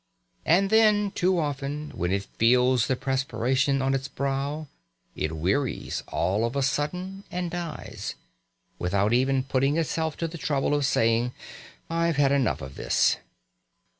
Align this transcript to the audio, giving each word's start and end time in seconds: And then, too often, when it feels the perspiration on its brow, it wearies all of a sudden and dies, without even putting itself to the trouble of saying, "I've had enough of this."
And 0.47 0.71
then, 0.71 1.11
too 1.11 1.37
often, 1.37 1.91
when 1.93 2.11
it 2.11 2.23
feels 2.39 2.87
the 2.87 2.95
perspiration 2.95 3.83
on 3.83 3.93
its 3.93 4.07
brow, 4.07 4.65
it 5.15 5.33
wearies 5.37 6.01
all 6.07 6.43
of 6.43 6.55
a 6.55 6.63
sudden 6.63 7.23
and 7.29 7.51
dies, 7.51 8.15
without 8.79 9.13
even 9.13 9.43
putting 9.43 9.77
itself 9.77 10.17
to 10.17 10.27
the 10.27 10.39
trouble 10.39 10.73
of 10.73 10.87
saying, 10.87 11.33
"I've 11.87 12.15
had 12.15 12.31
enough 12.31 12.61
of 12.61 12.77
this." 12.77 13.17